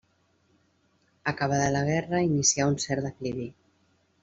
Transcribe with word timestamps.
Acabada 1.33 1.69
la 1.77 1.83
Guerra 1.91 2.23
inicià 2.31 2.69
un 2.73 2.81
cert 2.87 3.09
declivi. 3.11 3.49